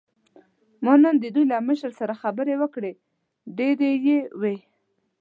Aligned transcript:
ما 0.83 0.93
نن 1.03 1.15
د 1.19 1.25
دوی 1.35 1.45
له 1.51 1.57
مشر 1.67 1.91
سره 1.99 2.19
خبرې 2.21 2.53
وکړې، 2.61 2.91
ډېرې 3.57 3.91
یې 4.05 4.17
وې. 4.41 4.57